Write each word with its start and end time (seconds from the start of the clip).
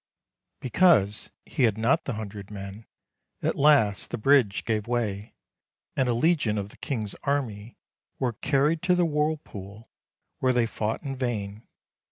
Because 0.61 1.29
he 1.45 1.61
had 1.61 1.77
not 1.77 2.05
the 2.05 2.13
hundred 2.13 2.49
men, 2.49 2.87
at 3.43 3.53
last 3.55 4.09
the 4.09 4.17
bridge 4.17 4.65
gave 4.65 4.87
way, 4.87 5.35
and 5.95 6.09
a 6.09 6.13
legion 6.15 6.57
of 6.57 6.69
the 6.69 6.77
King's 6.77 7.13
army 7.21 7.77
were 8.17 8.33
carried 8.33 8.81
to 8.81 8.95
the 8.95 9.05
whirlpool, 9.05 9.91
where 10.39 10.53
they 10.53 10.65
fought 10.65 11.03
in 11.03 11.15
vain. 11.17 11.67